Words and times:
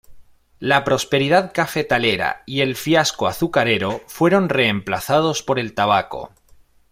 La 0.57 0.83
prosperidad 0.83 1.51
cafetalera 1.53 2.41
y 2.47 2.61
el 2.61 2.75
fiasco 2.75 3.27
azucarero 3.27 4.01
fueron 4.07 4.49
reemplazados 4.49 5.43
por 5.43 5.59
el 5.59 5.75
tabaco. 5.75 6.31